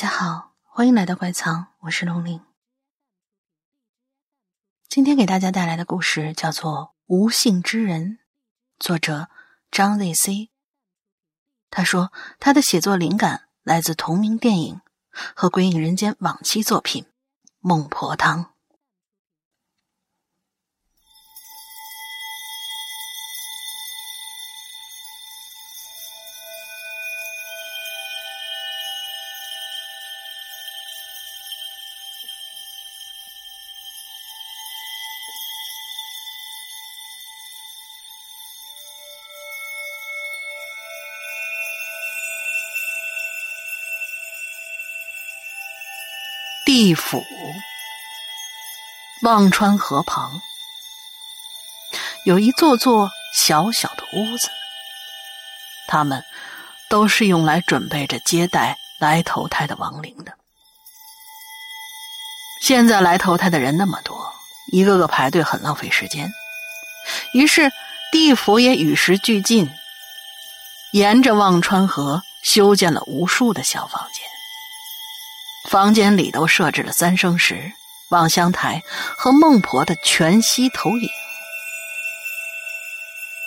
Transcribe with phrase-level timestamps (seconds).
[0.00, 2.40] 大家好，欢迎来到怪藏，我是龙玲。
[4.88, 6.72] 今天给大家带来的故事叫做
[7.04, 8.12] 《无姓之人》，
[8.78, 9.28] 作者
[9.70, 10.50] 张 Z C。
[11.68, 14.80] 他说他的写作灵感来自同名电影
[15.12, 17.04] 和《鬼影人间》往期作品
[17.58, 18.44] 《孟婆汤》。
[46.72, 47.20] 地府，
[49.22, 50.40] 忘川河旁
[52.24, 54.48] 有一座座小小的屋子，
[55.88, 56.24] 他们
[56.88, 60.32] 都是用来准备着接待来投胎的亡灵的。
[62.62, 64.32] 现在来投胎的人那么多，
[64.70, 66.30] 一个个排队很浪费时间，
[67.34, 67.68] 于是
[68.12, 69.68] 地府也与时俱进，
[70.92, 74.19] 沿着忘川河修建了无数的小房间。
[75.68, 77.72] 房间里都设置了三生石、
[78.10, 78.82] 望乡台
[79.16, 81.08] 和孟婆的全息投影。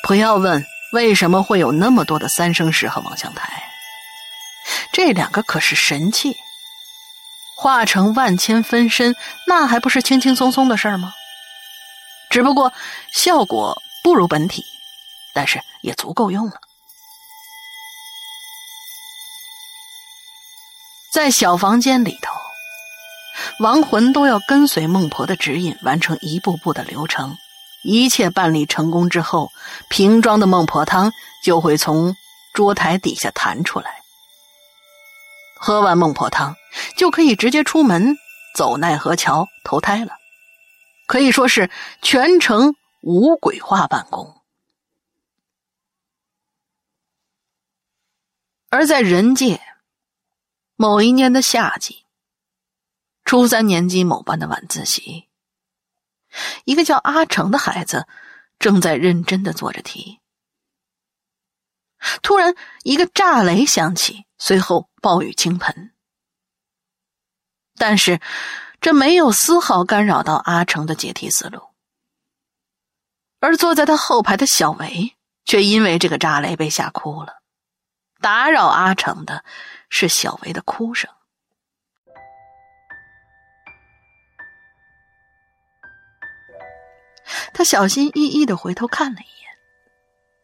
[0.04, 3.64] 不要问为什么会有那么多的三生石和望乡台，
[4.92, 6.36] 这两个可是神器，
[7.58, 9.16] 化成万千分身，
[9.48, 11.14] 那还不是轻轻松松的事儿吗？
[12.30, 12.74] 只不过
[13.12, 14.66] 效果不如本体，
[15.34, 16.60] 但是也足够用了。
[21.14, 22.34] 在小房间里头，
[23.60, 27.38] 亡魂都要跟随孟婆的指引，完成一步步的流程。
[27.84, 29.52] 一切办理成功之后，
[29.90, 31.12] 瓶装的孟婆汤
[31.46, 32.16] 就会从
[32.56, 34.02] 桌台底下弹出来。
[35.56, 36.56] 喝完孟婆汤，
[36.98, 38.16] 就可以直接出门
[38.56, 40.14] 走奈何桥投胎了，
[41.06, 41.70] 可以说是
[42.02, 44.42] 全程无鬼化办公。
[48.72, 49.62] 而在人界。
[50.76, 52.06] 某一年的夏季，
[53.26, 55.30] 初三年级某班的晚自习，
[56.66, 58.08] 一个叫阿成的孩子
[58.58, 60.20] 正在认真的做着题。
[62.22, 65.94] 突然，一个炸雷响起，随后暴雨倾盆。
[67.76, 68.20] 但是，
[68.82, 71.70] 这没有丝毫干扰到阿成的解题思路。
[73.40, 77.42] 而坐在他后排的小维，却因为这个炸雷被吓哭了。
[78.20, 79.46] 打扰阿成的。
[79.96, 81.08] 是小维的哭声。
[87.54, 89.52] 他小心翼翼的回头看了一眼，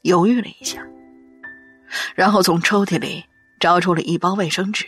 [0.03, 0.85] 犹豫了一下，
[2.13, 3.25] 然后从抽屉里
[3.59, 4.85] 找出了一包卫生纸，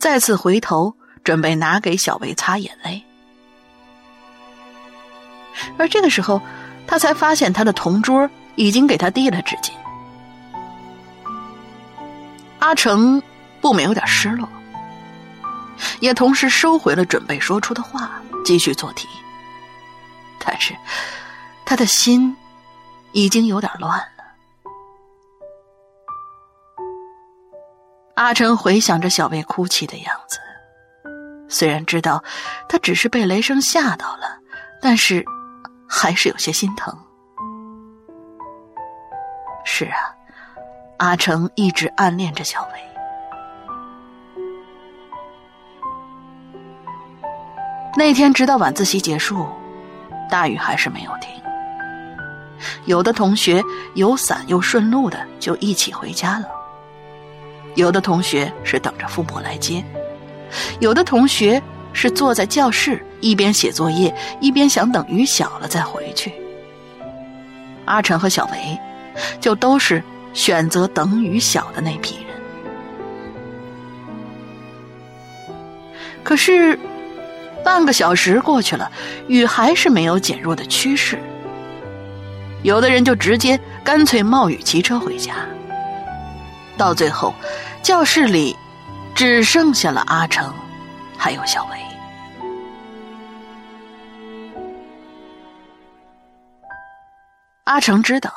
[0.00, 0.92] 再次回头
[1.22, 3.00] 准备拿给小维擦眼泪。
[5.78, 6.42] 而这个时候，
[6.88, 9.70] 他才发现他的同桌已经给他递了纸巾。
[12.58, 13.22] 阿成。
[13.66, 14.48] 不免有点失落，
[15.98, 19.08] 也同时收回了准备说出的话，继续做题。
[20.38, 20.72] 但是，
[21.64, 22.36] 他的心
[23.10, 24.06] 已经有点乱了。
[28.14, 30.38] 阿成回想着小薇哭泣的样子，
[31.48, 32.22] 虽然知道
[32.68, 34.38] 他只是被雷声吓到了，
[34.80, 35.24] 但是
[35.88, 36.96] 还是有些心疼。
[39.64, 40.14] 是啊，
[40.98, 42.95] 阿成一直暗恋着小薇。
[47.96, 49.46] 那天直到晚自习结束，
[50.30, 51.30] 大雨还是没有停。
[52.84, 53.62] 有的同学
[53.94, 56.46] 有伞又顺路的就一起回家了，
[57.74, 59.82] 有的同学是等着父母来接，
[60.78, 61.60] 有的同学
[61.94, 66.30] 是坐在教室一边写作业一边想等雨小了再回去。
[67.86, 68.78] 阿成和小维
[69.40, 70.02] 就都是
[70.34, 72.26] 选择等雨小的那批人。
[76.22, 76.78] 可是。
[77.66, 78.88] 半个小时过去了，
[79.26, 81.18] 雨还是没有减弱的趋势。
[82.62, 85.34] 有的人就直接干脆冒雨骑车回家。
[86.78, 87.34] 到最后，
[87.82, 88.56] 教室里
[89.16, 90.54] 只剩下了阿成，
[91.18, 91.76] 还有小维。
[97.64, 98.32] 阿成知道，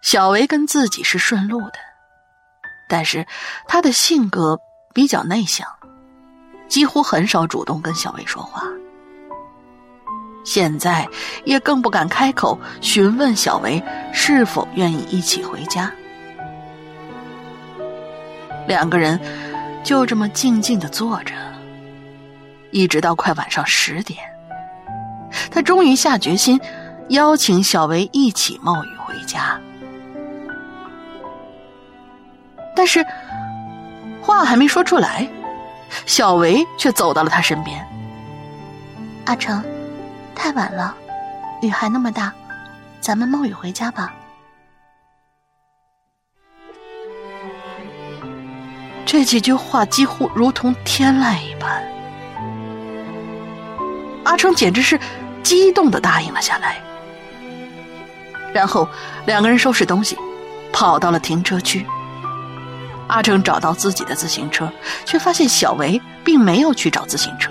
[0.00, 1.74] 小维跟自己是顺路的，
[2.88, 3.26] 但是
[3.68, 4.58] 他的性格
[4.94, 5.68] 比较内向。
[6.72, 8.62] 几乎很少主动跟小薇说话，
[10.42, 11.06] 现在
[11.44, 15.92] 也更不敢开口询问小维是否愿意一起回家。
[18.66, 19.20] 两个人
[19.84, 21.34] 就这么静静的坐着，
[22.70, 24.18] 一直到快晚上十点，
[25.50, 26.58] 他终于下决心
[27.10, 29.60] 邀请小维一起冒雨回家。
[32.74, 33.04] 但是
[34.22, 35.28] 话还没说出来，
[36.06, 37.86] 小维却走到了他身边。
[39.24, 39.62] 阿成，
[40.34, 40.94] 太晚了，
[41.62, 42.32] 雨还那么大，
[43.00, 44.12] 咱们冒雨回家吧。
[49.04, 51.82] 这几句话几乎如同天籁一般，
[54.24, 54.98] 阿成简直是
[55.42, 56.80] 激动的答应了下来。
[58.54, 58.88] 然后
[59.26, 60.16] 两个人收拾东西，
[60.72, 61.86] 跑到了停车区。
[63.08, 64.70] 阿成找到自己的自行车，
[65.04, 67.50] 却发现小维并没有去找自行车。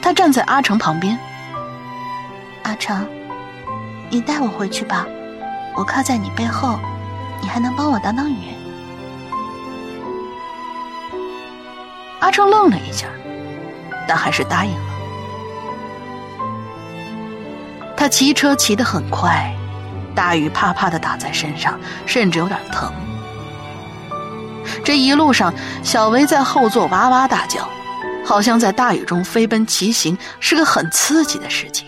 [0.00, 1.18] 他站在阿成旁边。
[2.62, 3.06] 阿成，
[4.10, 5.06] 你带我回去吧，
[5.74, 6.78] 我靠在你背后，
[7.42, 8.36] 你还能帮我挡挡雨。
[12.20, 13.06] 阿成愣了一下，
[14.06, 14.80] 但还是答应了。
[17.96, 19.52] 他骑车骑得很快，
[20.14, 22.92] 大雨啪啪的打在身上，甚至有点疼。
[24.84, 25.52] 这一路上，
[25.82, 27.68] 小维在后座哇哇大叫，
[28.24, 31.86] 好像在大雨中飞奔骑行是个很刺激的事情。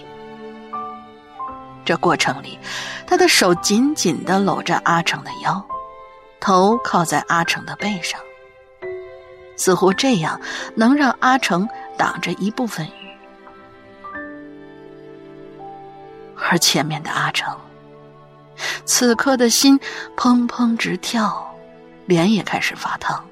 [1.85, 2.59] 这过程里，
[3.07, 5.65] 他的手紧紧的搂着阿成的腰，
[6.39, 8.21] 头靠在阿成的背上。
[9.57, 10.41] 似乎这样
[10.77, 12.91] 能让阿成挡着一部分雨，
[16.37, 17.53] 而前面的阿成，
[18.85, 19.81] 此刻的心
[20.17, 21.48] 砰砰直跳，
[22.09, 23.25] 脸也开始发烫。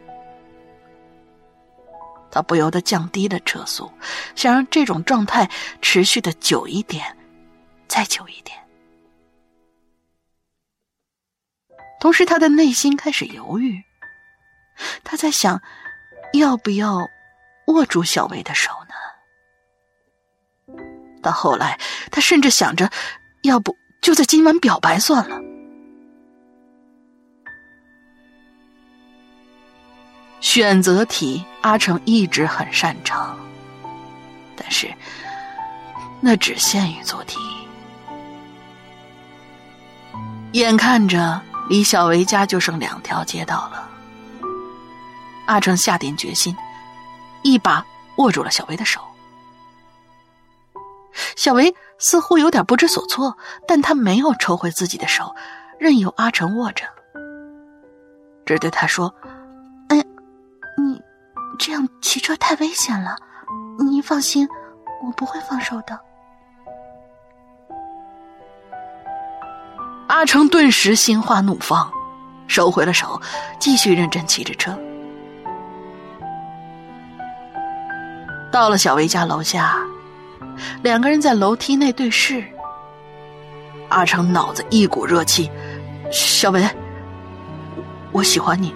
[2.30, 3.90] 他不由得降低了车速，
[4.36, 5.50] 想让这种状态
[5.82, 7.16] 持续的久一点，
[7.88, 8.56] 再久一点。
[11.98, 13.82] 同时，他的内心开始犹豫，
[15.02, 15.60] 他在想。
[16.32, 17.08] 要不要
[17.68, 18.70] 握住小薇的手
[20.68, 20.74] 呢？
[21.22, 21.78] 到后来，
[22.10, 22.90] 他甚至想着，
[23.42, 25.40] 要不就在今晚表白算了。
[30.46, 33.36] 选择题，阿成一直很擅长，
[34.54, 34.88] 但是
[36.20, 37.36] 那只限于做题。
[40.52, 43.88] 眼看着离小维家就剩两条街道了。
[45.46, 46.56] 阿成下定决心，
[47.42, 47.84] 一把
[48.18, 49.00] 握住了小维的手。
[51.34, 55.34] 小维似乎有点不知所措，但他没有抽回自己的手，
[55.80, 56.84] 任由阿成握着，
[58.46, 59.12] 只对他说：“，
[61.58, 63.16] 这样骑车太危险了，
[63.78, 64.48] 您放心，
[65.04, 65.98] 我不会放手的。”
[70.08, 71.90] 阿成顿时心花怒放，
[72.46, 73.20] 收回了手，
[73.58, 74.78] 继续认真骑着车。
[78.52, 79.76] 到了小薇家楼下，
[80.82, 82.44] 两个人在楼梯内对视。
[83.88, 85.50] 阿成脑子一股热气，
[86.10, 86.64] 小薇，
[88.12, 88.74] 我喜欢你。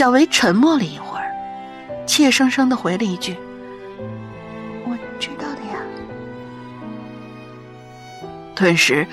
[0.00, 1.30] 小维沉默了一会儿，
[2.06, 3.36] 怯生生的回了一句
[4.88, 5.76] ：“我知道的呀。”
[8.56, 9.06] 顿时，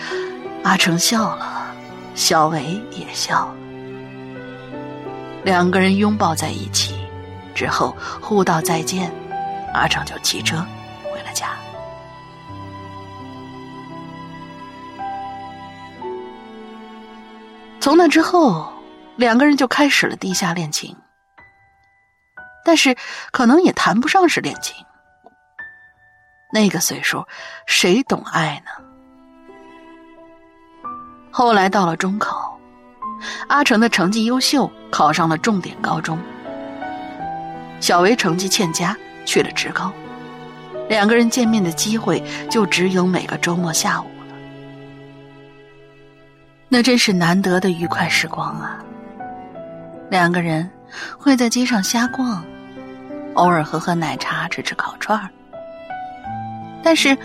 [0.64, 1.76] 阿成笑了，
[2.16, 3.56] 小维也笑了。
[5.44, 6.96] 两个人拥抱在一起，
[7.54, 9.12] 之后互道再见，
[9.74, 10.66] 阿成就骑车
[11.12, 11.50] 回了家。
[17.82, 18.72] 从那之后，
[19.18, 20.96] 两个人就开始了地下恋情，
[22.64, 22.96] 但是
[23.32, 24.76] 可能也谈不上是恋情。
[26.54, 27.26] 那个岁数，
[27.66, 28.72] 谁懂爱呢？
[31.32, 32.58] 后来到了中考。
[33.48, 36.20] 阿成的成绩优秀，考上了重点高中。
[37.80, 38.96] 小维成绩欠佳，
[39.26, 39.92] 去了职高。
[40.88, 44.36] 两个人见面的机会就只有每个周末下午了。
[46.70, 48.78] 那真是难得的愉快时光啊！
[50.10, 50.70] 两个人
[51.18, 52.44] 会在街上瞎逛，
[53.34, 55.30] 偶尔喝喝奶茶，吃吃烤串儿。
[56.84, 57.18] 但是，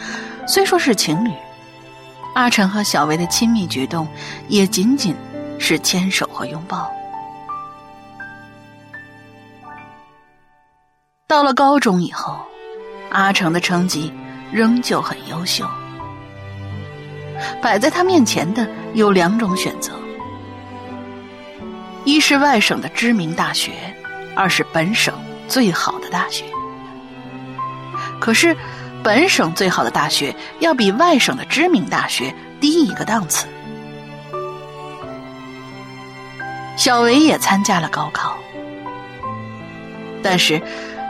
[0.46, 1.30] 虽说是情侣，
[2.34, 4.06] 阿成和小薇的亲密举动
[4.48, 5.14] 也仅仅。
[5.64, 6.90] 是牵手和拥抱。
[11.28, 12.36] 到了高中以后，
[13.12, 14.12] 阿成的成绩
[14.50, 15.64] 仍旧很优秀。
[17.62, 19.92] 摆在他面前的有两种选择：
[22.04, 23.72] 一是外省的知名大学，
[24.34, 25.14] 二是本省
[25.48, 26.44] 最好的大学。
[28.18, 28.56] 可是，
[29.02, 33.46] 本省最好的大学要比外省的知名大学低一个档次。
[36.76, 38.36] 小维也参加了高考。
[40.22, 40.60] 但是，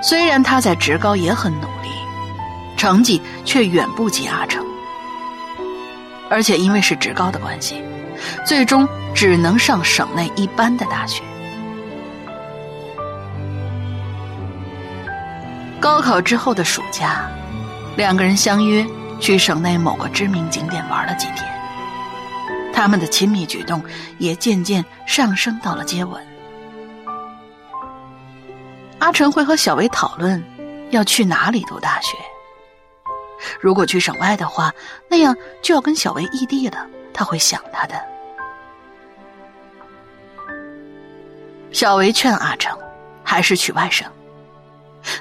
[0.03, 1.89] 虽然他在职高也很努力，
[2.77, 4.65] 成绩却远不及阿成。
[6.31, 7.83] 而且因为是职高的关系，
[8.47, 11.23] 最终只能上省内一般的大学。
[15.81, 17.29] 高考之后的暑假，
[17.97, 18.87] 两个人相约
[19.19, 21.45] 去省内某个知名景点玩了几天。
[22.73, 23.83] 他们的亲密举动
[24.19, 26.25] 也渐渐上升到了接吻。
[28.99, 30.43] 阿成会和小薇讨论
[30.91, 32.17] 要去哪里读大学。
[33.61, 34.73] 如果去省外的话，
[35.09, 38.01] 那样就要跟小薇异地了，他会想他的。
[41.73, 42.79] 小维劝阿成，
[43.25, 44.05] 还是娶外甥，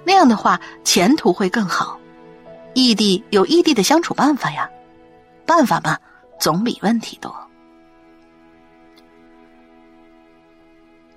[0.06, 1.98] 那样的话前途会更好。
[2.74, 4.70] 异地有异地的相处办法呀，
[5.46, 5.98] 办法嘛，
[6.40, 7.36] 总比问题多。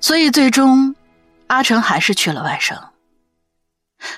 [0.00, 0.95] 所以最终，
[1.47, 2.76] 阿成还是去了外省。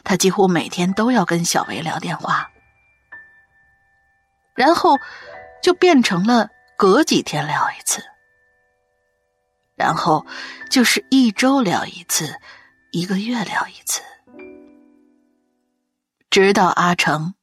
[0.02, 2.50] 他几乎每天都要跟小维聊电话。
[4.54, 4.98] 然后，
[5.62, 8.02] 就变成了隔几天聊一次，
[9.74, 10.24] 然后
[10.70, 12.38] 就是一周聊一次，
[12.92, 14.02] 一个月聊一次，
[16.30, 17.34] 直到阿成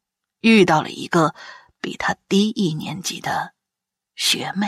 [0.42, 1.36] 遇到了一个
[1.82, 3.54] 比他低一年级的
[4.16, 4.68] 学妹。